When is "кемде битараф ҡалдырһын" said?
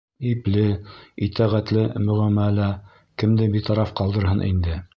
3.25-4.43